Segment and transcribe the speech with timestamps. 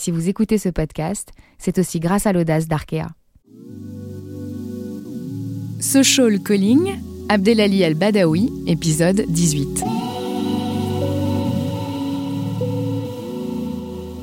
[0.00, 1.28] si vous écoutez ce podcast,
[1.58, 3.08] c'est aussi grâce à l'audace d'Arkea.
[5.78, 6.96] Social Calling,
[7.28, 9.84] Abdelali El-Badawi, épisode 18.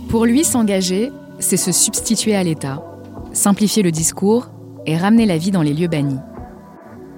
[0.09, 2.84] Pour lui, s'engager, c'est se substituer à l'État,
[3.32, 4.49] simplifier le discours
[4.88, 6.18] et ramener la vie dans les lieux bannis.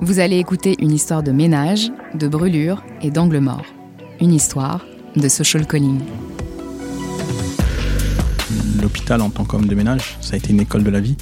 [0.01, 3.65] Vous allez écouter une histoire de ménage, de brûlure et d'angle mort.
[4.19, 6.01] Une histoire de social calling.
[8.81, 11.17] L'hôpital en tant qu'homme de ménage, ça a été une école de la vie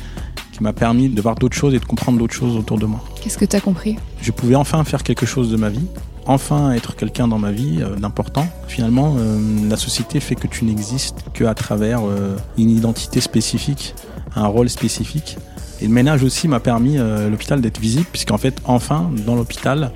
[0.52, 3.04] qui m'a permis de voir d'autres choses et de comprendre d'autres choses autour de moi.
[3.22, 3.96] Qu'est-ce que tu as compris?
[4.22, 5.86] Je pouvais enfin faire quelque chose de ma vie,
[6.26, 8.48] enfin être quelqu'un dans ma vie euh, d'important.
[8.68, 13.96] Finalement, euh, la société fait que tu n'existes qu'à travers euh, une identité spécifique,
[14.36, 15.38] un rôle spécifique.
[15.80, 19.92] Et le ménage aussi m'a permis, l'hôpital, d'être visible, puisqu'en fait, enfin, dans l'hôpital,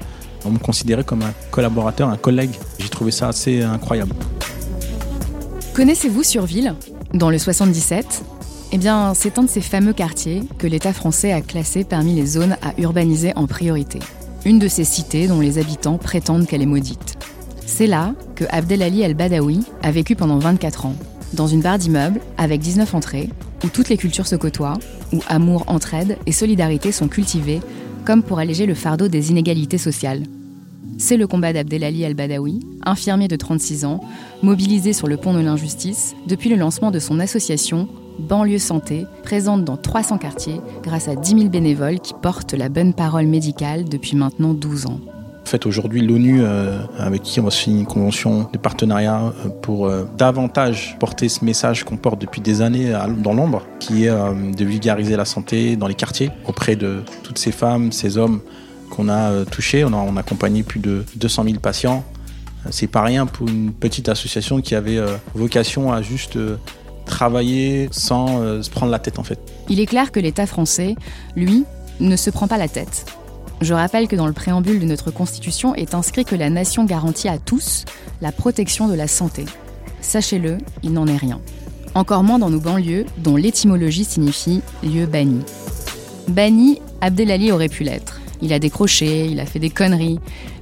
[0.45, 2.51] on me considérait comme un collaborateur, un collègue.
[2.77, 4.13] J'ai trouvé ça assez incroyable.
[5.73, 6.75] Connaissez-vous Surville?
[7.13, 8.23] Dans le 77,
[8.71, 12.25] eh bien, c'est un de ces fameux quartiers que l'État français a classé parmi les
[12.25, 13.99] zones à urbaniser en priorité.
[14.45, 17.17] Une de ces cités dont les habitants prétendent qu'elle est maudite.
[17.65, 20.95] C'est là que Abdelali El-Badawi a vécu pendant 24 ans,
[21.33, 23.29] dans une barre d'immeubles avec 19 entrées,
[23.65, 24.79] où toutes les cultures se côtoient,
[25.11, 27.59] où amour, entraide et solidarité sont cultivés,
[28.05, 30.23] comme pour alléger le fardeau des inégalités sociales.
[30.97, 34.01] C'est le combat d'Abdelali El-Badawi, infirmier de 36 ans,
[34.43, 37.87] mobilisé sur le pont de l'injustice depuis le lancement de son association
[38.19, 42.93] banlieue santé, présente dans 300 quartiers grâce à 10 000 bénévoles qui portent la bonne
[42.93, 44.99] parole médicale depuis maintenant 12 ans.
[45.41, 49.49] En fait, aujourd'hui, l'ONU, euh, avec qui on va signer une convention de partenariat euh,
[49.49, 54.11] pour euh, davantage porter ce message qu'on porte depuis des années dans l'ombre, qui est
[54.11, 58.39] de vulgariser la santé dans les quartiers auprès de toutes ces femmes, ces hommes
[58.91, 59.31] qu'on a.
[59.31, 62.03] On a, on a accompagné plus de 200 000 patients.
[62.69, 64.99] C'est pas rien pour une petite association qui avait
[65.33, 66.37] vocation à juste
[67.05, 69.39] travailler sans euh, se prendre la tête en fait.
[69.69, 70.95] Il est clair que l'État français,
[71.35, 71.65] lui,
[71.99, 73.05] ne se prend pas la tête.
[73.61, 77.27] Je rappelle que dans le préambule de notre Constitution est inscrit que la nation garantit
[77.27, 77.85] à tous
[78.21, 79.45] la protection de la santé.
[80.01, 81.39] Sachez-le, il n'en est rien.
[81.93, 85.41] Encore moins dans nos banlieues, dont l'étymologie signifie lieu banni.
[86.27, 88.20] Banni, Abdelali aurait pu l'être.
[88.41, 90.19] Il a décroché, il a fait des conneries.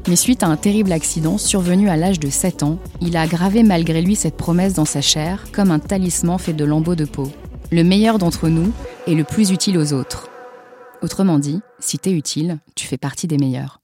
[0.07, 3.63] Mais suite à un terrible accident survenu à l'âge de 7 ans, il a gravé
[3.63, 7.31] malgré lui cette promesse dans sa chair comme un talisman fait de lambeaux de peau.
[7.71, 8.71] Le meilleur d'entre nous
[9.07, 10.29] est le plus utile aux autres.
[11.01, 13.79] Autrement dit, si t'es utile, tu fais partie des meilleurs.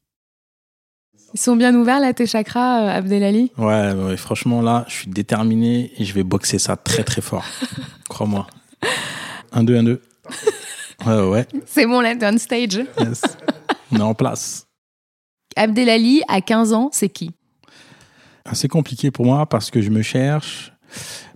[1.33, 3.51] Ils sont bien ouverts là tes chakras, euh, Abdelali?
[3.57, 7.45] Ouais, franchement là, je suis déterminé et je vais boxer ça très très fort.
[8.09, 8.47] Crois-moi.
[9.51, 10.01] Un, deux, un, deux.
[11.05, 11.45] Ouais, ouais.
[11.65, 12.79] C'est bon là, t'es on stage.
[13.91, 14.67] On est en place.
[15.55, 17.31] Abdelali, à 15 ans, c'est qui?
[18.53, 20.71] C'est compliqué pour moi parce que je me cherche,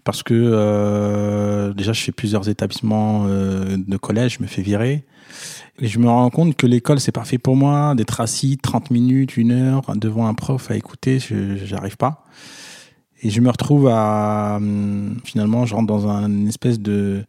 [0.03, 5.05] parce que euh, déjà je fais plusieurs établissements euh, de collège, je me fais virer.
[5.79, 9.37] Et je me rends compte que l'école, c'est parfait pour moi, d'être assis 30 minutes,
[9.37, 12.25] une heure devant un prof à écouter, je n'arrive pas.
[13.21, 17.23] Et je me retrouve à, hum, finalement, je rentre dans un espèce de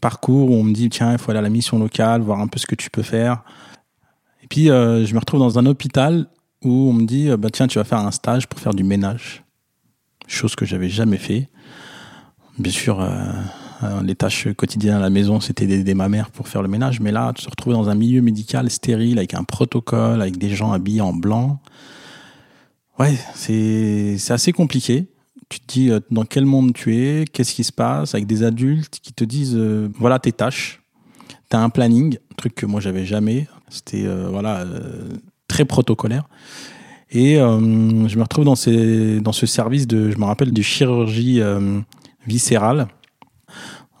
[0.00, 2.48] parcours où on me dit, tiens, il faut aller à la mission locale, voir un
[2.48, 3.42] peu ce que tu peux faire
[4.50, 6.26] puis euh, je me retrouve dans un hôpital
[6.62, 8.82] où on me dit euh, bah tiens tu vas faire un stage pour faire du
[8.84, 9.44] ménage,
[10.26, 11.48] chose que j'avais jamais fait.
[12.58, 16.62] Bien sûr, euh, les tâches quotidiennes à la maison c'était d'aider ma mère pour faire
[16.62, 20.20] le ménage, mais là tu te retrouves dans un milieu médical stérile avec un protocole,
[20.20, 21.60] avec des gens habillés en blanc.
[22.98, 25.06] Ouais, c'est c'est assez compliqué.
[25.48, 28.98] Tu te dis dans quel monde tu es, qu'est-ce qui se passe, avec des adultes
[29.00, 29.56] qui te disent
[29.94, 30.82] voilà tes tâches,
[31.48, 33.46] tu as un planning, truc que moi j'avais jamais.
[33.70, 35.16] C'était euh, voilà euh,
[35.48, 36.24] très protocolaire.
[37.10, 40.62] Et euh, je me retrouve dans, ces, dans ce service de, je me rappelle, de
[40.62, 41.40] chirurgie
[42.26, 42.86] viscérale.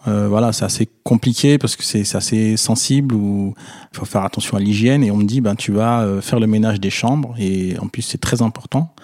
[0.06, 3.54] voilà, c'est assez compliqué parce que c'est assez sensible où
[3.92, 6.46] il faut faire attention à l'hygiène et on me dit ben tu vas faire le
[6.46, 8.94] ménage des chambres et en plus c'est très important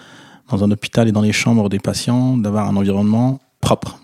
[0.49, 3.99] dans un hôpital et dans les chambres des patients d'avoir un environnement propre.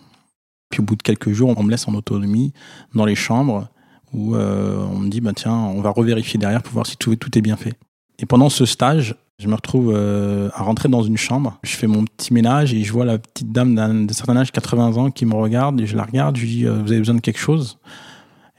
[0.69, 2.51] Puis au bout de quelques jours, on me laisse en autonomie
[2.93, 3.69] dans les chambres
[4.13, 7.11] où euh, on me dit bah tiens, on va revérifier derrière pour voir si tout,
[7.13, 7.73] est bien fait.
[8.19, 11.59] Et pendant ce stage, je me retrouve euh, à rentrer dans une chambre.
[11.63, 14.97] Je fais mon petit ménage et je vois la petite dame d'un certain âge, 80
[14.97, 16.37] ans, qui me regarde et je la regarde.
[16.37, 17.79] Je lui dis euh, vous avez besoin de quelque chose?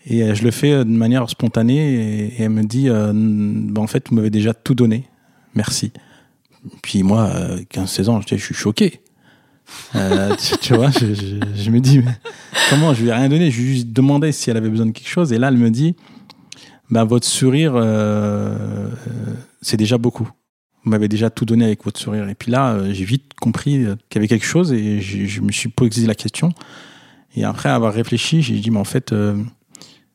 [0.06, 4.16] Et je le fais de manière spontanée et, elle me dit, bah, en fait, vous
[4.16, 5.08] m'avez déjà tout donné,
[5.54, 5.92] merci.
[6.82, 7.30] Puis moi,
[7.72, 9.00] 15-16 ans, je suis choqué.
[9.94, 12.16] Euh, tu, vois, je, me dis, mais
[12.70, 13.50] comment je lui ai rien donné?
[13.50, 15.32] Je lui ai juste demandé si elle avait besoin de quelque chose.
[15.32, 15.96] Et là, elle me dit,
[16.90, 18.88] bah, votre sourire, euh,
[19.62, 20.28] c'est déjà beaucoup.
[20.84, 22.28] Vous m'avez déjà tout donné avec votre sourire.
[22.28, 23.72] Et puis là, euh, j'ai vite compris
[24.10, 26.52] qu'il y avait quelque chose et je, me suis posé la question.
[27.36, 29.12] Et après avoir réfléchi, j'ai dit, mais en fait,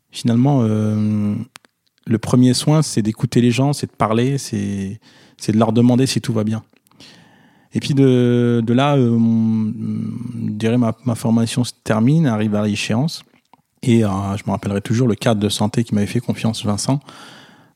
[0.10, 5.00] finalement, le premier soin, c'est d'écouter les gens, c'est de parler, c'est
[5.52, 6.64] de leur demander si tout va bien.
[7.74, 12.66] Et puis de, de là, euh, je dirais ma, ma, formation se termine, arrive à
[12.66, 13.24] l'échéance.
[13.84, 17.00] Et euh, je me rappellerai toujours le cadre de santé qui m'avait fait confiance, Vincent.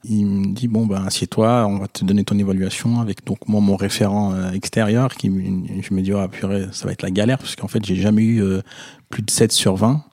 [0.05, 3.61] Il me dit bon ben assieds-toi, on va te donner ton évaluation avec donc moi
[3.61, 7.37] mon référent euh, extérieur qui je me dis oh purée ça va être la galère
[7.37, 8.43] parce qu'en fait j'ai jamais eu
[9.09, 10.03] plus de 7 sur 20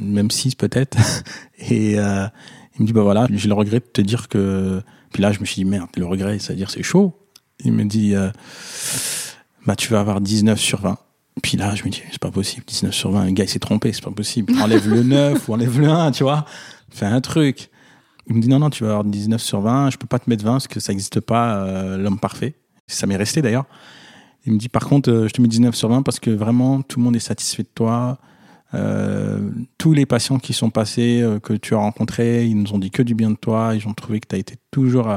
[0.00, 0.98] même 6 peut-être
[1.70, 4.82] et il me dit bah voilà j'ai le regret de te dire que
[5.12, 7.16] puis là je me suis dit merde le regret c'est à dire c'est chaud
[7.64, 8.16] il me dit
[9.66, 10.98] bah, tu vas avoir 19 sur 20.
[11.42, 13.58] Puis là, je me dis, c'est pas possible, 19 sur 20, un gars, il s'est
[13.58, 14.54] trompé, c'est pas possible.
[14.62, 16.46] Enlève le 9 ou enlève le 1, tu vois.
[16.90, 17.68] Fais un truc.
[18.28, 20.30] Il me dit, non, non, tu vas avoir 19 sur 20, je peux pas te
[20.30, 22.54] mettre 20 parce que ça n'existe pas, euh, l'homme parfait.
[22.86, 23.66] Ça m'est resté d'ailleurs.
[24.46, 26.82] Il me dit, par contre, euh, je te mets 19 sur 20 parce que vraiment,
[26.82, 28.18] tout le monde est satisfait de toi.
[28.74, 32.90] Euh, tous les patients qui sont passés, que tu as rencontrés, ils nous ont dit
[32.90, 33.72] que du bien de toi.
[33.74, 35.08] Ils ont trouvé que tu as été toujours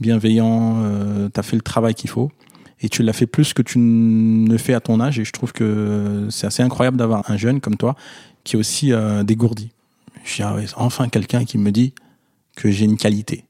[0.00, 0.82] bienveillant,
[1.32, 2.30] tu as fait le travail qu'il faut
[2.82, 5.52] et tu l'as fait plus que tu ne fais à ton âge et je trouve
[5.52, 7.94] que c'est assez incroyable d'avoir un jeune comme toi
[8.44, 9.70] qui est aussi euh, dégourdi.
[10.24, 11.94] Je dis, ah enfin quelqu'un qui me dit
[12.56, 13.44] que j'ai une qualité.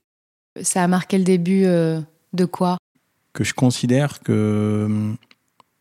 [0.61, 2.01] Ça a marqué le début euh,
[2.35, 2.77] de quoi?
[3.33, 5.13] Que je considère que euh,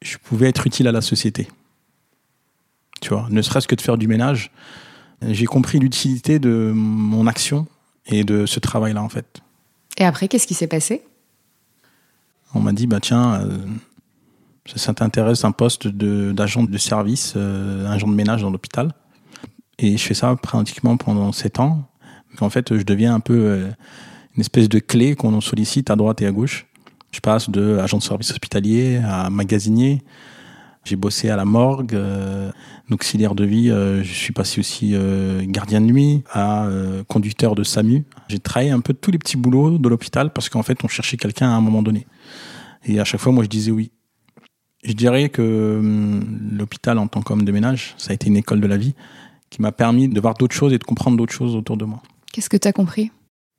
[0.01, 1.49] je pouvais être utile à la société.
[3.01, 4.51] Tu vois, ne serait-ce que de faire du ménage.
[5.27, 7.67] J'ai compris l'utilité de mon action
[8.05, 9.41] et de ce travail-là en fait.
[9.97, 11.03] Et après, qu'est-ce qui s'est passé?
[12.53, 13.57] On m'a dit, bah tiens, euh,
[14.75, 18.91] ça t'intéresse un poste d'agent de, service, euh, agent de ménage dans l'hôpital.
[19.79, 21.87] Et je fais ça pratiquement pendant sept ans.
[22.39, 23.69] En fait, je deviens un peu euh,
[24.35, 26.67] une espèce de clé qu'on sollicite à droite et à gauche.
[27.11, 30.01] Je passe de agent de service hospitalier à magasinier.
[30.83, 32.51] J'ai bossé à la morgue, euh,
[32.89, 33.67] auxiliaire de vie.
[33.69, 34.95] je suis passé aussi
[35.43, 36.67] gardien de nuit, à
[37.07, 38.03] conducteur de SAMU.
[38.27, 41.17] J'ai travaillé un peu tous les petits boulots de l'hôpital parce qu'en fait, on cherchait
[41.17, 42.05] quelqu'un à un moment donné.
[42.85, 43.91] Et à chaque fois, moi, je disais oui.
[44.83, 48.61] Je dirais que hum, l'hôpital, en tant qu'homme de ménage, ça a été une école
[48.61, 48.95] de la vie
[49.49, 52.01] qui m'a permis de voir d'autres choses et de comprendre d'autres choses autour de moi.
[52.31, 53.11] Qu'est-ce que tu as compris?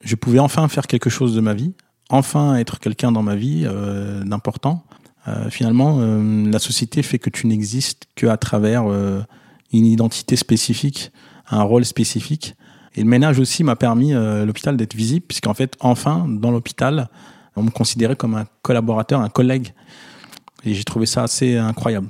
[0.02, 1.74] Je pouvais enfin faire quelque chose de ma vie,
[2.08, 4.84] enfin être quelqu'un dans ma vie euh, d'important.
[5.28, 9.20] Euh, finalement, euh, la société fait que tu n'existes qu'à travers euh,
[9.72, 11.12] une identité spécifique,
[11.50, 12.54] un rôle spécifique.
[12.94, 17.08] Et le ménage aussi m'a permis, euh, l'hôpital, d'être visible, puisqu'en fait, enfin, dans l'hôpital,
[17.56, 19.72] on me considérait comme un collaborateur, un collègue.
[20.64, 22.08] Et j'ai trouvé ça assez incroyable.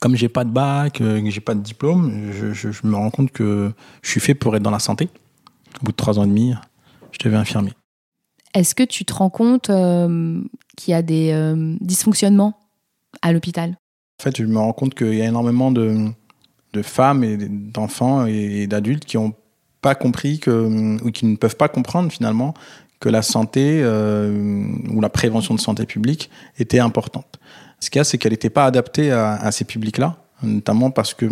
[0.00, 3.32] Comme j'ai pas de bac, euh, que j'ai pas de diplôme, je, me rends compte
[3.32, 3.72] que
[4.02, 5.08] je suis fait pour être dans la santé.
[5.80, 6.54] Au bout de trois ans et demi,
[7.12, 7.72] je devais infirmier.
[8.54, 10.40] Est-ce que tu te rends compte euh,
[10.76, 12.58] qu'il y a des euh, dysfonctionnements
[13.22, 13.76] à l'hôpital?
[14.20, 16.12] En fait, je me rends compte qu'il y a énormément de,
[16.82, 19.34] femmes et d'enfants et d'adultes qui n'ont
[19.80, 22.52] pas compris ou qui ne peuvent pas comprendre finalement
[23.00, 27.38] que la santé euh, ou la prévention de santé publique était importante.
[27.80, 31.26] Ce qu'il y a, c'est qu'elle n'était pas adaptée à, ces publics-là, notamment parce que,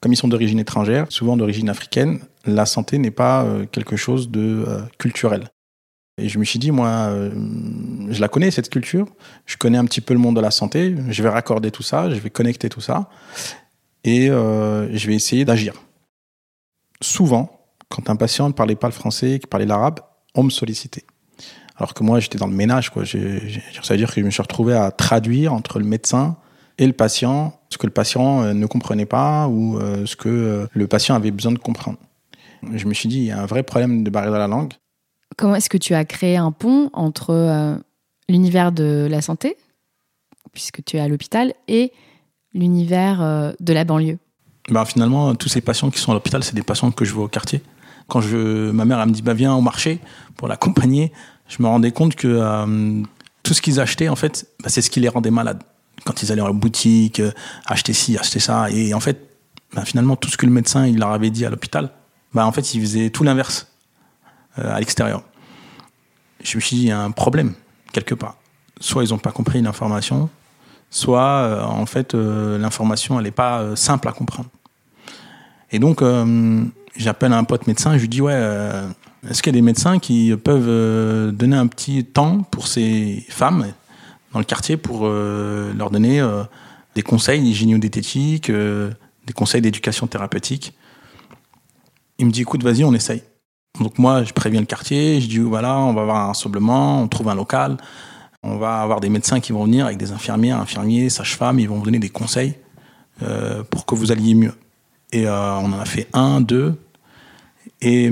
[0.00, 4.66] comme ils sont d'origine étrangère, souvent d'origine africaine, la santé n'est pas quelque chose de
[4.98, 5.48] culturel.
[6.18, 7.12] Et je me suis dit, moi,
[8.08, 9.06] je la connais, cette culture,
[9.46, 12.10] je connais un petit peu le monde de la santé, je vais raccorder tout ça,
[12.10, 13.08] je vais connecter tout ça,
[14.04, 15.74] et je vais essayer d'agir.
[17.00, 20.00] Souvent, quand un patient ne parlait pas le français, qui parlait l'arabe,
[20.34, 21.04] on me sollicitait.
[21.76, 23.06] Alors que moi, j'étais dans le ménage, quoi.
[23.06, 26.36] ça veut dire que je me suis retrouvé à traduire entre le médecin
[26.78, 30.28] et le patient ce que le patient euh, ne comprenait pas ou euh, ce que
[30.28, 31.98] euh, le patient avait besoin de comprendre.
[32.72, 34.72] Je me suis dit, il y a un vrai problème de barrière de la langue.
[35.38, 37.78] Comment est-ce que tu as créé un pont entre
[38.28, 39.56] l'univers de la santé,
[40.52, 41.92] puisque tu es à l'hôpital, et
[42.52, 44.18] l'univers de la banlieue?
[44.68, 47.24] Ben, Finalement, tous ces patients qui sont à l'hôpital, c'est des patients que je vois
[47.24, 47.62] au quartier.
[48.08, 50.00] Quand je, ma mère elle me dit bah viens au marché
[50.36, 51.12] pour l'accompagner,
[51.46, 53.02] je me rendais compte que euh,
[53.42, 55.62] tout ce qu'ils achetaient en fait, bah, c'est ce qui les rendait malades.
[56.04, 57.32] Quand ils allaient en boutique, euh,
[57.66, 59.28] acheter ci, acheter ça, et en fait,
[59.84, 61.90] finalement tout ce que le médecin il leur avait dit à l'hôpital,
[62.34, 63.70] en fait ils faisaient tout l'inverse
[64.58, 65.22] euh, à l'extérieur.
[66.42, 67.54] Je me suis dit il y a un problème
[67.92, 68.36] quelque part.
[68.80, 70.28] Soit ils n'ont pas compris l'information,
[70.90, 74.48] soit en fait l'information elle n'est pas simple à comprendre.
[75.72, 76.02] Et donc
[76.98, 78.86] j'appelle un pote médecin, je lui dis ouais, euh,
[79.28, 83.24] est-ce qu'il y a des médecins qui peuvent euh, donner un petit temps pour ces
[83.30, 83.72] femmes
[84.32, 86.22] dans le quartier pour euh, leur donner
[86.94, 90.74] des conseils hygiéno-diététiques, des conseils d'éducation thérapeutique?
[92.18, 93.22] Il me dit écoute, vas-y, on essaye.
[93.80, 97.08] Donc moi, je préviens le quartier, je dis voilà, on va avoir un rassemblement, on
[97.08, 97.76] trouve un local,
[98.42, 101.76] on va avoir des médecins qui vont venir avec des infirmières, infirmiers, sages-femmes, ils vont
[101.76, 102.54] vous donner des conseils
[103.70, 104.54] pour que vous alliez mieux.
[105.12, 106.78] Et on en a fait un, deux,
[107.80, 108.10] et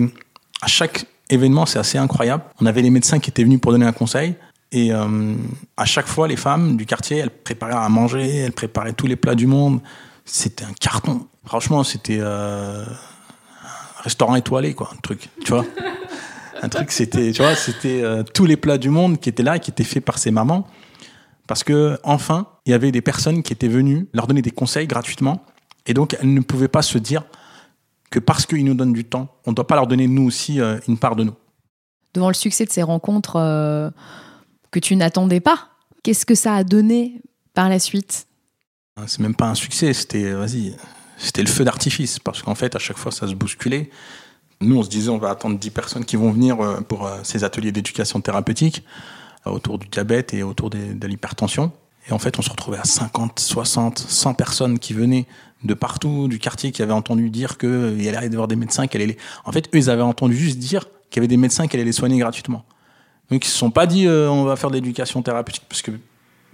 [0.63, 2.45] à chaque événement, c'est assez incroyable.
[2.61, 4.35] On avait les médecins qui étaient venus pour donner un conseil.
[4.73, 5.35] Et euh,
[5.77, 9.17] à chaque fois, les femmes du quartier, elles préparaient à manger, elles préparaient tous les
[9.17, 9.81] plats du monde.
[10.25, 11.27] C'était un carton.
[11.45, 12.85] Franchement, c'était euh,
[13.99, 15.65] un restaurant étoilé, quoi, un truc, tu vois.
[16.63, 19.57] un truc, c'était, tu vois, c'était euh, tous les plats du monde qui étaient là,
[19.57, 20.67] et qui étaient faits par ces mamans.
[21.47, 24.87] Parce que, enfin, il y avait des personnes qui étaient venues leur donner des conseils
[24.87, 25.45] gratuitement.
[25.87, 27.23] Et donc, elles ne pouvaient pas se dire,
[28.11, 30.61] que parce qu'ils nous donnent du temps, on ne doit pas leur donner nous aussi
[30.61, 31.35] euh, une part de nous.
[32.15, 33.91] Devant le succès de ces rencontres euh,
[34.71, 35.69] que tu n'attendais pas,
[36.03, 37.21] qu'est-ce que ça a donné
[37.55, 38.27] par la suite?
[38.97, 40.75] Ah, C'est même pas un succès, c'était vas-y,
[41.17, 43.91] c'était le feu d'artifice parce qu'en fait à chaque fois ça se bousculait.
[44.61, 47.45] Nous on se disait on va attendre 10 personnes qui vont venir euh, pour ces
[47.45, 48.85] ateliers d'éducation thérapeutique
[49.45, 51.73] autour du diabète et autour de l'hypertension.
[52.09, 55.27] Et en fait, on se retrouvait à 50, 60, 100 personnes qui venaient
[55.65, 57.69] de partout du quartier qui avaient entendu dire qu'il
[58.09, 59.19] allait y avoir des médecins allaient les...
[59.45, 61.85] En fait, eux, ils avaient entendu juste dire qu'il y avait des médecins qui allaient
[61.85, 62.65] les soigner gratuitement.
[63.31, 65.65] Donc, ils se sont pas dit euh, on va faire de l'éducation thérapeutique.
[65.69, 65.91] Parce que,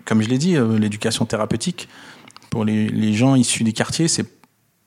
[0.06, 1.88] comme je l'ai dit, euh, l'éducation thérapeutique,
[2.48, 4.26] pour les, gens issus des quartiers, c'est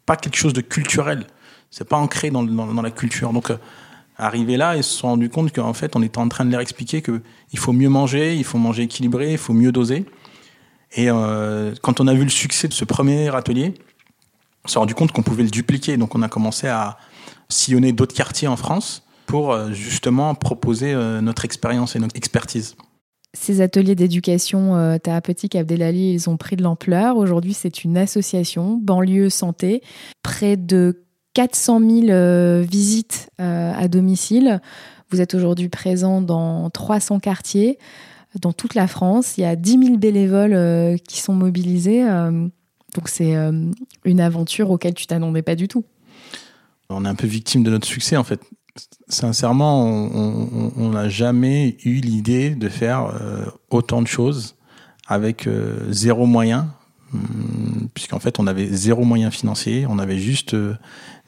[0.05, 1.27] pas quelque chose de culturel.
[1.71, 2.43] C'est pas ancré dans,
[2.81, 3.33] la culture.
[3.33, 3.57] Donc, euh,
[4.17, 7.01] là, ils se sont rendus compte qu'en fait, on était en train de leur expliquer
[7.01, 10.05] qu'il faut mieux manger, il faut manger équilibré, il faut mieux doser.
[10.97, 11.07] Et
[11.81, 13.73] quand on a vu le succès de ce premier atelier,
[14.63, 15.97] on s'est rendu compte qu'on pouvait le dupliquer.
[15.97, 16.97] Donc on a commencé à
[17.49, 22.75] sillonner d'autres quartiers en France pour euh, justement proposer euh, notre expérience et notre expertise.
[23.35, 27.17] Ces ateliers d'éducation euh, thérapeutique Abdelali, ils ont pris de l'ampleur.
[27.17, 29.81] Aujourd'hui, c'est une association, Banlieue Santé,
[30.23, 31.03] près de
[31.35, 34.61] 400 000 visites à domicile.
[35.11, 37.77] Vous êtes aujourd'hui présent dans 300 quartiers,
[38.41, 39.37] dans toute la France.
[39.37, 42.05] Il y a 10 000 bénévoles qui sont mobilisés.
[42.95, 43.51] Donc c'est euh,
[44.05, 45.83] une aventure auquel tu t'attendais pas du tout.
[46.89, 48.39] On est un peu victime de notre succès en fait.
[49.07, 54.55] Sincèrement, on n'a jamais eu l'idée de faire euh, autant de choses
[55.07, 56.73] avec euh, zéro moyen,
[57.13, 60.55] hum, puisqu'en fait on avait zéro moyen financier, on avait juste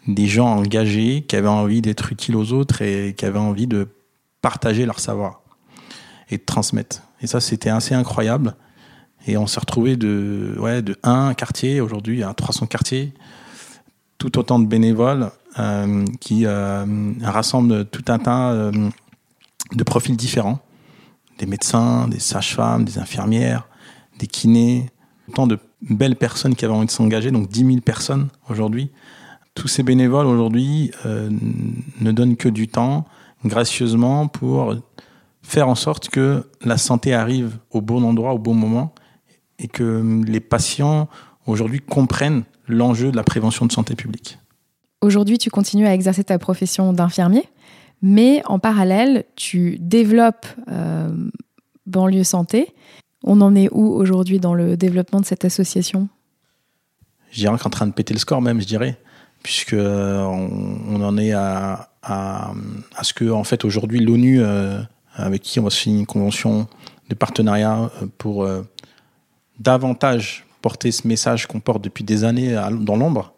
[0.07, 3.87] des gens engagés qui avaient envie d'être utiles aux autres et qui avaient envie de
[4.41, 5.41] partager leur savoir
[6.29, 7.01] et de transmettre.
[7.21, 8.55] Et ça, c'était assez incroyable.
[9.25, 13.13] Et on s'est retrouvé de, ouais, de un quartier aujourd'hui à 300 quartiers,
[14.17, 16.85] tout autant de bénévoles euh, qui euh,
[17.21, 18.71] rassemblent tout un tas euh,
[19.73, 20.59] de profils différents.
[21.39, 23.67] Des médecins, des sages-femmes, des infirmières,
[24.19, 24.89] des kinés,
[25.29, 28.89] autant de belles personnes qui avaient envie de s'engager, donc 10 000 personnes aujourd'hui.
[29.53, 33.05] Tous ces bénévoles aujourd'hui ne donnent que du temps,
[33.45, 34.75] gracieusement, pour
[35.43, 38.93] faire en sorte que la santé arrive au bon endroit, au bon moment,
[39.59, 41.07] et que les patients
[41.45, 44.39] aujourd'hui comprennent l'enjeu de la prévention de santé publique.
[45.01, 47.43] Aujourd'hui, tu continues à exercer ta profession d'infirmier,
[48.01, 51.09] mais en parallèle, tu développes euh,
[51.85, 52.73] Banlieue Santé.
[53.23, 56.07] On en est où aujourd'hui dans le développement de cette association?
[57.31, 58.97] Je dirais qu'en train de péter le score même, je dirais,
[59.43, 62.53] puisque euh, on, en est à, à,
[63.01, 64.81] ce que, en fait, aujourd'hui, l'ONU, euh,
[65.13, 66.67] avec qui on va signer une convention
[67.09, 68.47] de partenariat pour
[69.59, 73.31] davantage porter ce message qu'on porte depuis des années dans l'ombre,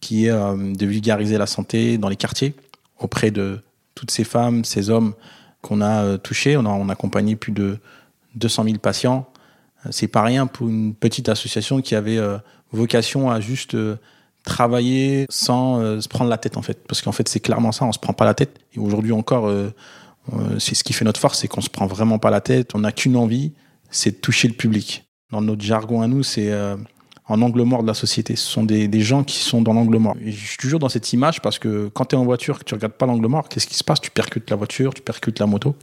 [0.00, 2.52] qui est euh, de vulgariser la santé dans les quartiers
[2.98, 3.60] auprès de
[3.94, 5.14] toutes ces femmes, ces hommes
[5.62, 6.58] qu'on a euh, touchés.
[6.58, 7.78] On a, accompagné plus de
[8.34, 9.30] 200 000 patients.
[9.86, 12.20] Euh, c'est pas rien pour une petite association qui avait
[12.70, 13.74] vocation à juste
[14.44, 16.86] travailler sans se prendre la tête en fait.
[16.86, 18.60] Parce qu'en fait c'est clairement ça, on se prend pas la tête.
[18.74, 19.50] Et aujourd'hui encore,
[20.58, 22.74] c'est ce qui fait notre force, c'est qu'on se prend vraiment pas la tête.
[22.74, 23.52] On n'a qu'une envie,
[23.90, 26.76] c'est de toucher le public dans notre jargon à nous, c'est euh,
[27.26, 28.36] en angle mort de la société.
[28.36, 30.16] Ce sont des, des gens qui sont dans l'angle mort.
[30.24, 32.74] je suis toujours dans cette image parce que quand tu es en voiture, que tu
[32.74, 34.00] regardes pas l'angle mort, qu'est-ce qui se passe?
[34.00, 35.76] Tu percutes la voiture, tu percutes la moto.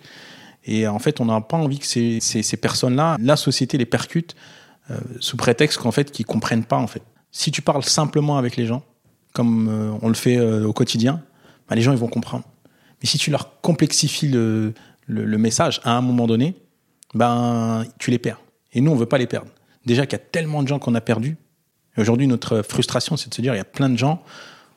[0.65, 3.85] Et en fait, on n'a pas envie que ces, ces, ces personnes-là, la société les
[3.85, 4.35] percute
[4.89, 7.03] euh, sous prétexte qu'en fait, qu'ils comprennent pas en fait.
[7.31, 8.83] Si tu parles simplement avec les gens,
[9.33, 11.21] comme euh, on le fait au quotidien,
[11.69, 12.45] bah, les gens ils vont comprendre.
[13.01, 14.73] Mais si tu leur complexifies le,
[15.05, 16.55] le, le message à un moment donné,
[17.13, 18.39] ben tu les perds.
[18.75, 19.49] Et nous, on veut pas les perdre.
[19.85, 21.37] Déjà qu'il y a tellement de gens qu'on a perdus.
[21.97, 24.21] Aujourd'hui, notre frustration, c'est de se dire, il y a plein de gens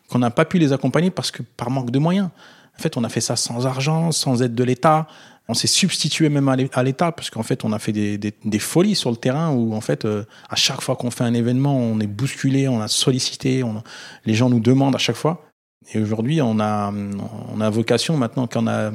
[0.08, 2.30] qu'on n'a pas pu les accompagner parce que par manque de moyens.
[2.78, 5.08] En fait, on a fait ça sans argent, sans aide de l'État.
[5.48, 9.10] On s'est substitué même à l'État parce qu'en fait, on a fait des, folies sur
[9.10, 12.06] le terrain où en fait, euh, à chaque fois qu'on fait un événement, on est
[12.06, 13.82] bousculé, on a sollicité, on,
[14.26, 15.47] les gens nous demandent à chaque fois.
[15.94, 18.90] Et aujourd'hui, on a, on a vocation maintenant qu'on a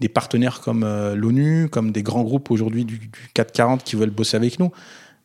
[0.00, 4.10] des partenaires comme euh, l'ONU, comme des grands groupes aujourd'hui du, du 440 qui veulent
[4.10, 4.70] bosser avec nous.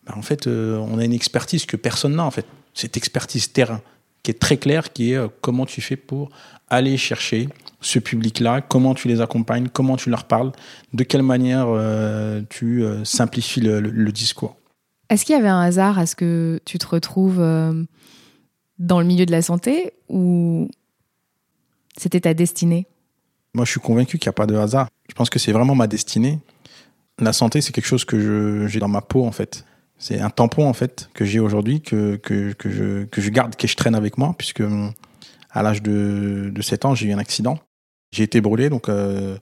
[0.06, 2.46] Ben, en fait, euh, on a une expertise que personne n'a en fait.
[2.74, 3.82] Cette expertise terrain
[4.24, 6.30] qui est très claire, qui est euh, comment tu fais pour
[6.70, 7.48] aller chercher
[7.80, 10.52] ce public-là, comment tu les accompagnes, comment tu leur parles,
[10.94, 11.68] de quelle manière
[12.50, 14.56] tu simplifies le discours.
[15.10, 17.38] Est-ce qu'il y avait un hasard à ce que tu te retrouves
[18.80, 20.70] dans le milieu de la santé ou
[21.98, 22.88] c'était ta destinée
[23.54, 24.88] Moi, je suis convaincu qu'il n'y a pas de hasard.
[25.10, 26.40] Je pense que c'est vraiment ma destinée.
[27.20, 29.66] La santé, c'est quelque chose que j'ai dans ma peau, en fait.
[29.98, 32.70] C'est un tampon, en fait, que j'ai aujourd'hui, que, que, que,
[33.22, 34.64] je, garde, que je traîne avec moi, puisque
[35.52, 37.60] à l'âge de, de 7 ans, j'ai eu un accident.
[38.12, 39.38] J'ai été brûlé, donc euh,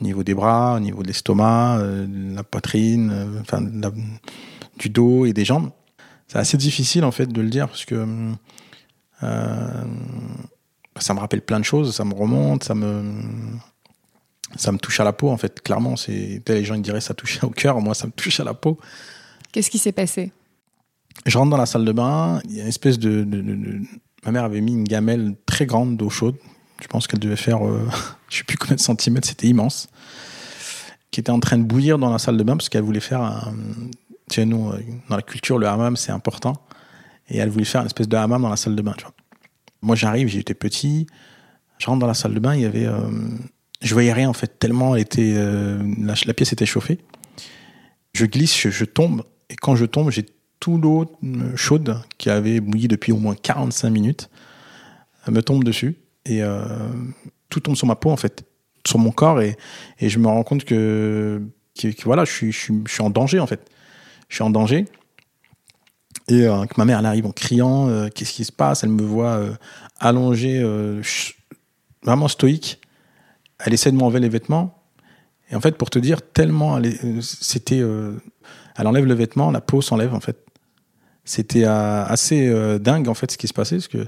[0.00, 3.62] au niveau des bras, au niveau de l'estomac, euh, la poitrine, euh, enfin,
[4.78, 5.70] du dos et des jambes.
[6.28, 8.06] C'est assez difficile, en fait, de le dire, parce que
[9.22, 9.84] euh,
[11.00, 13.22] ça me rappelle plein de choses, ça me remonte, ça me,
[14.56, 15.60] ça me touche à la peau en fait.
[15.62, 18.44] Clairement, c'est les gens ils diraient ça touche au cœur, moi ça me touche à
[18.44, 18.78] la peau.
[19.52, 20.32] Qu'est-ce qui s'est passé?
[21.26, 23.54] Je rentre dans la salle de bain, il y a une espèce de, de, de,
[23.54, 23.80] de...
[24.24, 26.36] ma mère avait mis une gamelle très grande d'eau chaude.
[26.80, 27.86] Je pense qu'elle devait faire, euh,
[28.28, 29.88] je sais plus combien de centimètres, c'était immense,
[31.10, 33.20] qui était en train de bouillir dans la salle de bain parce qu'elle voulait faire
[33.20, 33.52] un,
[34.30, 34.72] tu sais, nous
[35.08, 36.54] dans la culture le hammam c'est important
[37.28, 39.14] et elle voulait faire une espèce de hammam dans la salle de bain, tu vois.
[39.82, 41.06] Moi, j'arrive, j'étais petit.
[41.78, 42.86] Je rentre dans la salle de bain, il y avait.
[42.86, 43.00] Euh,
[43.80, 46.98] je voyais rien, en fait, tellement elle était, euh, la, pièce était chauffée.
[48.12, 50.26] Je glisse, je, tombe, et quand je tombe, j'ai
[50.58, 51.10] tout l'eau
[51.56, 54.28] chaude qui avait bouilli depuis au moins 45 minutes.
[55.26, 55.96] Elle me tombe dessus,
[56.26, 56.60] et euh,
[57.48, 58.44] tout tombe sur ma peau, en fait,
[58.86, 59.56] sur mon corps, et,
[59.98, 61.40] et je me rends compte que,
[61.80, 63.70] que, que voilà, je suis, je, suis, je suis en danger, en fait.
[64.28, 64.84] Je suis en danger.
[66.30, 68.84] Et euh, que ma mère arrive en criant, euh, qu'est-ce qui se passe?
[68.84, 69.52] Elle me voit euh,
[69.98, 70.62] allongé,
[72.02, 72.80] vraiment stoïque.
[73.58, 74.82] Elle essaie de m'enlever les vêtements.
[75.50, 76.80] Et en fait, pour te dire, tellement,
[77.20, 77.82] c'était,
[78.76, 80.38] elle enlève le vêtement, la peau s'enlève en fait.
[81.24, 84.06] C'était assez dingue en fait ce qui se passait parce que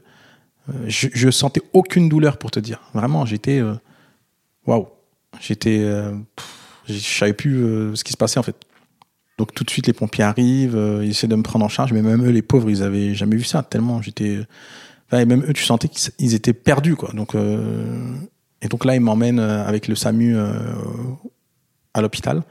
[0.86, 2.80] je, je sentais aucune douleur pour te dire.
[2.94, 3.60] Vraiment, j'étais,
[4.66, 4.86] waouh,
[5.40, 5.84] j'étais,
[6.88, 8.56] je savais plus ce qui se passait en fait.
[9.42, 11.92] Donc tout de suite les pompiers arrivent, euh, ils essaient de me prendre en charge,
[11.92, 14.38] mais même eux les pauvres ils avaient jamais vu ça tellement j'étais,
[15.10, 17.10] et même eux tu sentais qu'ils étaient perdus quoi.
[17.12, 18.14] Donc euh...
[18.60, 20.52] et donc là ils m'emmènent euh, avec le SAMU euh,
[21.92, 22.44] à l'hôpital.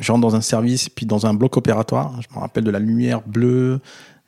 [0.00, 2.18] Je rentre dans un service puis dans un bloc opératoire.
[2.22, 3.80] Je me rappelle de la lumière bleue,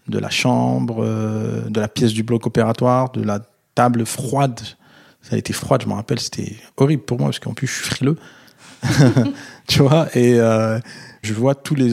[0.06, 3.40] de la chambre, euh, de la pièce du bloc opératoire, de la
[3.74, 4.60] table froide.
[5.22, 7.72] Ça a été froide, je me rappelle, c'était horrible pour moi parce qu'en plus je
[7.72, 8.18] suis frileux.
[9.66, 10.78] tu vois et euh,
[11.22, 11.88] je vois tous les,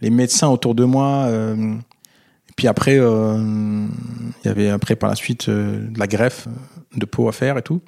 [0.00, 1.26] les, médecins autour de moi.
[1.26, 3.86] Euh, et puis après, euh,
[4.44, 6.48] il y avait après par la suite euh, de la greffe
[6.94, 7.80] de peau à faire et tout.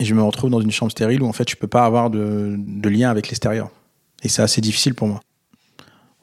[0.00, 2.10] Et je me retrouve dans une chambre stérile où en fait je peux pas avoir
[2.10, 3.70] de, de lien avec l'extérieur.
[4.22, 5.20] Et c'est assez difficile pour moi.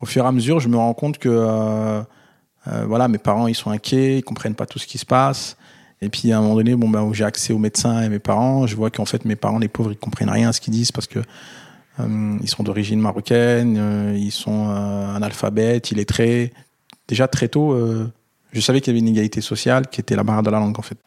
[0.01, 2.03] Au fur et à mesure, je me rends compte que
[2.65, 5.55] voilà, mes parents ils sont inquiets, ils comprennent pas tout ce qui se passe.
[6.01, 8.65] Et puis à un moment donné, bon ben j'ai accès aux médecins et mes parents,
[8.65, 10.91] je vois qu'en fait mes parents, les pauvres, ils comprennent rien à ce qu'ils disent
[10.91, 11.19] parce que
[11.99, 16.53] ils sont d'origine marocaine, euh, ils sont euh, analphabètes, illettrés.
[17.07, 17.77] Déjà très tôt,
[18.53, 20.79] je savais qu'il y avait une inégalité sociale qui était la barrière de la langue
[20.79, 20.97] en fait.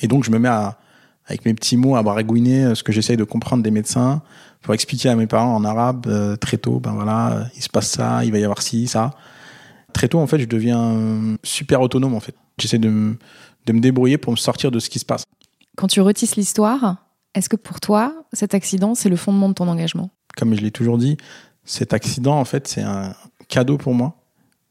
[0.00, 0.78] Et donc je me mets à,
[1.26, 4.22] avec mes petits mots à baragouiner ce que j'essaye de comprendre des médecins
[4.62, 7.90] pour expliquer à mes parents en arabe euh, très tôt, ben voilà, il se passe
[7.90, 9.10] ça, il va y avoir ci, ça.
[9.92, 12.34] Très tôt, en fait, je deviens super autonome, en fait.
[12.58, 13.16] J'essaie de,
[13.66, 15.24] de me débrouiller pour me sortir de ce qui se passe.
[15.76, 16.96] Quand tu retisses l'histoire,
[17.34, 20.10] est-ce que pour toi, cet accident, c'est le fondement de ton engagement?
[20.40, 21.18] Comme je l'ai toujours dit,
[21.66, 23.14] cet accident, en fait, c'est un
[23.48, 24.16] cadeau pour moi.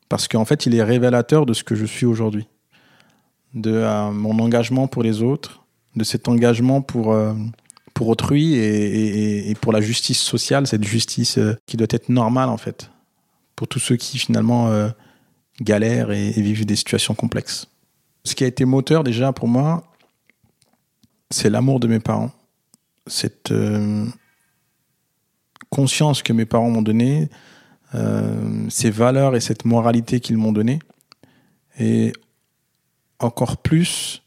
[0.10, 2.47] Parce qu'en fait, il est révélateur de ce que je suis aujourd'hui.
[3.53, 5.63] De euh, mon engagement pour les autres,
[5.95, 7.36] de cet engagement pour, euh,
[7.93, 12.58] pour autrui et, pour la justice sociale, cette justice euh, qui doit être normale, en
[12.58, 12.89] fait.
[13.55, 14.71] Pour tous ceux qui, finalement,
[15.62, 17.67] galèrent et, et vivent des situations complexes.
[18.23, 19.84] Ce qui a été moteur, déjà, pour moi,
[21.29, 22.32] c'est l'amour de mes parents.
[23.05, 23.51] Cette
[25.69, 27.29] conscience que mes parents m'ont donnée,
[27.95, 30.79] euh, ces valeurs et cette moralité qu'ils m'ont donnée.
[31.79, 32.13] Et
[33.19, 34.23] encore plus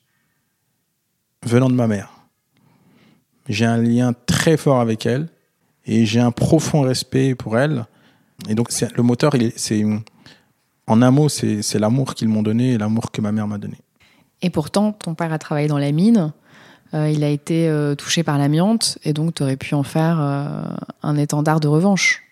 [1.44, 2.10] venant de ma mère.
[3.48, 5.28] J'ai un lien très fort avec elle
[5.84, 7.86] et j'ai un profond respect pour elle.
[8.48, 9.84] Et donc, le moteur, c'est
[10.86, 13.78] en un mot, c'est l'amour qu'ils m'ont donné et l'amour que ma mère m'a donné.
[14.42, 16.32] Et pourtant, ton père a travaillé dans la mine,
[16.94, 20.18] euh, il a été euh, touché par l'amiante, et donc tu aurais pu en faire
[20.20, 20.62] euh,
[21.02, 22.22] un étendard de revanche.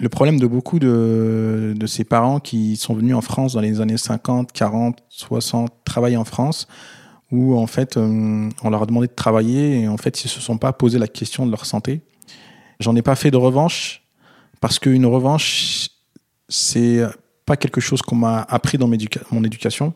[0.00, 3.80] Le problème de beaucoup de, de ces parents qui sont venus en France dans les
[3.80, 6.66] années 50, 40, 60, travailler en France,
[7.30, 10.58] où en fait on leur a demandé de travailler et en fait ils se sont
[10.58, 12.02] pas posé la question de leur santé.
[12.80, 14.02] J'en ai pas fait de revanche
[14.60, 15.88] parce qu'une revanche
[16.48, 17.00] c'est
[17.46, 18.88] pas quelque chose qu'on m'a appris dans
[19.30, 19.94] mon éducation.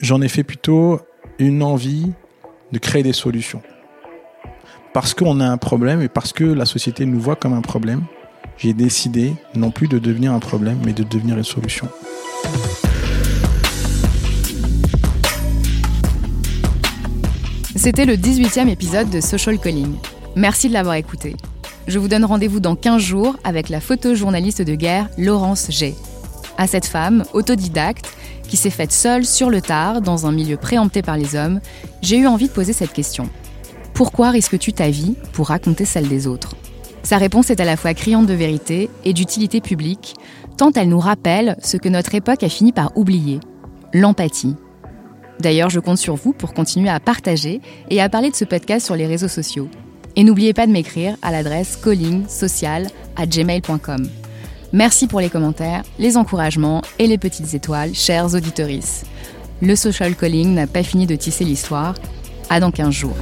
[0.00, 1.00] J'en ai fait plutôt
[1.38, 2.12] une envie
[2.72, 3.62] de créer des solutions.
[4.92, 8.02] Parce qu'on a un problème et parce que la société nous voit comme un problème,
[8.58, 11.88] j'ai décidé non plus de devenir un problème, mais de devenir une solution.
[17.76, 19.96] C'était le 18e épisode de Social Calling.
[20.36, 21.36] Merci de l'avoir écouté.
[21.86, 25.94] Je vous donne rendez-vous dans 15 jours avec la photojournaliste de guerre Laurence G.
[26.56, 28.10] À cette femme, autodidacte,
[28.48, 31.60] qui s'est faite seule sur le tard, dans un milieu préempté par les hommes,
[32.02, 33.28] j'ai eu envie de poser cette question.
[33.92, 36.56] Pourquoi risques-tu ta vie pour raconter celle des autres?
[37.02, 40.14] Sa réponse est à la fois criante de vérité et d'utilité publique,
[40.56, 43.38] tant elle nous rappelle ce que notre époque a fini par oublier,
[43.92, 44.56] l'empathie.
[45.40, 48.86] D'ailleurs, je compte sur vous pour continuer à partager et à parler de ce podcast
[48.86, 49.68] sur les réseaux sociaux.
[50.16, 54.23] Et n'oubliez pas de m'écrire à l'adresse callingsocial@gmail.com.
[54.74, 59.04] Merci pour les commentaires, les encouragements et les petites étoiles, chers auditories.
[59.62, 61.94] Le social calling n'a pas fini de tisser l'histoire.
[62.50, 63.16] À dans 15 jours.